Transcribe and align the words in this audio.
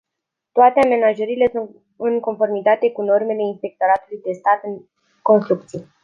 Toate 0.51 0.79
amenajările 0.83 1.49
sunt 1.51 1.69
în 1.97 2.19
conformitate 2.19 2.91
cu 2.91 3.01
normele 3.01 3.41
inspectoratului 3.43 4.21
de 4.21 4.31
stat 4.31 4.59
în 4.63 4.83
construcții. 5.21 5.85